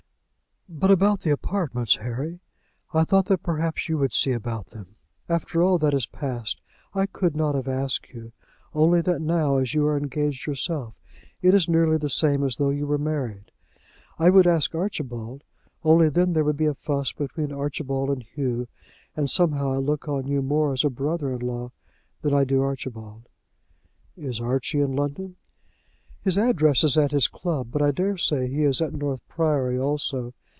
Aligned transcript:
"But 0.73 0.89
about 0.89 1.19
the 1.19 1.31
apartments, 1.31 1.97
Harry? 1.97 2.39
I 2.93 3.03
thought 3.03 3.25
that 3.25 3.43
perhaps 3.43 3.89
you 3.89 3.97
would 3.97 4.13
see 4.13 4.31
about 4.31 4.67
them. 4.67 4.95
After 5.27 5.61
all 5.61 5.77
that 5.79 5.91
has 5.91 6.05
passed 6.05 6.61
I 6.93 7.07
could 7.07 7.35
not 7.35 7.55
have 7.55 7.67
asked 7.67 8.11
you, 8.13 8.31
only 8.73 9.01
that 9.01 9.19
now, 9.21 9.57
as 9.57 9.73
you 9.73 9.85
are 9.85 9.97
engaged 9.97 10.47
yourself, 10.47 10.95
it 11.41 11.53
is 11.53 11.67
nearly 11.67 11.97
the 11.97 12.09
same 12.09 12.41
as 12.45 12.55
though 12.55 12.69
you 12.69 12.87
were 12.87 12.97
married. 12.97 13.51
I 14.17 14.29
would 14.29 14.47
ask 14.47 14.73
Archibald, 14.73 15.43
only 15.83 16.07
then 16.07 16.31
there 16.31 16.45
would 16.45 16.55
be 16.57 16.67
a 16.67 16.73
fuss 16.73 17.11
between 17.11 17.51
Archibald 17.51 18.09
and 18.09 18.23
Hugh; 18.23 18.69
and 19.13 19.29
somehow 19.29 19.73
I 19.73 19.77
look 19.77 20.07
on 20.07 20.25
you 20.25 20.41
more 20.41 20.71
as 20.71 20.85
a 20.85 20.89
brother 20.89 21.33
in 21.33 21.39
law 21.41 21.73
than 22.21 22.33
I 22.33 22.45
do 22.45 22.61
Archibald." 22.61 23.27
"Is 24.15 24.39
Archie 24.39 24.79
in 24.79 24.95
London?" 24.95 25.35
"His 26.21 26.37
address 26.37 26.81
is 26.85 26.97
at 26.97 27.11
his 27.11 27.27
club, 27.27 27.71
but 27.71 27.81
I 27.81 27.91
daresay 27.91 28.47
he 28.47 28.63
is 28.63 28.79
at 28.81 28.93
North 28.93 29.27
Priory 29.27 29.77
also. 29.77 30.33